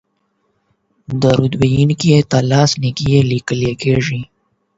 درود 1.21 1.53
ویونکي 1.61 2.09
ته 2.31 2.39
لس 2.49 2.71
نېکۍ 2.81 3.11
لیکل 3.31 3.61
کیږي 3.81 4.21